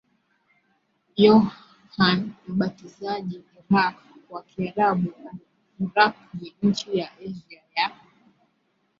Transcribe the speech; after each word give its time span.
Yohane 1.23 2.29
Mbatizaji 2.53 3.37
Iraq 3.59 3.95
kwa 4.27 4.39
Kiarabu 4.49 5.09
alʿIrāq 5.27 6.13
ni 6.37 6.47
nchi 6.67 6.89
ya 6.99 7.07
Asia 7.25 7.61
ya 7.75 7.85